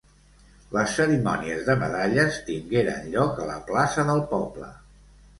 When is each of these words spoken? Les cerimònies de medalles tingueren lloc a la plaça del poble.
Les 0.75 0.93
cerimònies 0.99 1.59
de 1.67 1.75
medalles 1.83 2.39
tingueren 2.47 3.05
lloc 3.17 3.37
a 3.43 3.45
la 3.51 3.59
plaça 3.69 4.07
del 4.09 4.23
poble. 4.33 4.71